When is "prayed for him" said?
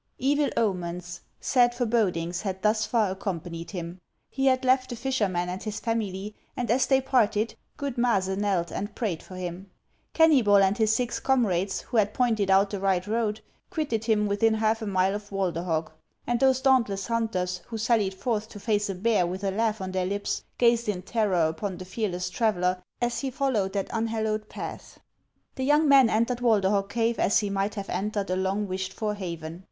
8.95-9.69